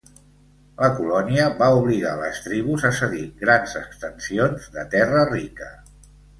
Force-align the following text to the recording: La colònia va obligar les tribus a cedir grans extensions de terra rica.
La 0.83 0.87
colònia 0.99 1.45
va 1.59 1.67
obligar 1.81 2.15
les 2.23 2.41
tribus 2.47 2.87
a 2.91 2.91
cedir 3.01 3.23
grans 3.45 3.79
extensions 3.85 4.69
de 4.79 4.89
terra 4.99 5.25
rica. 5.33 5.73